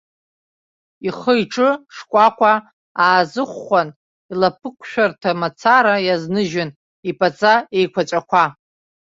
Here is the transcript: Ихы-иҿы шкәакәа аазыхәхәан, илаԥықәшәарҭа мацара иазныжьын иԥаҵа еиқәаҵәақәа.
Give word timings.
Ихы-иҿы 1.07 1.69
шкәакәа 1.95 2.53
аазыхәхәан, 3.05 3.89
илаԥықәшәарҭа 4.31 5.31
мацара 5.39 5.95
иазныжьын 6.07 6.69
иԥаҵа 7.09 7.53
еиқәаҵәақәа. 7.77 8.43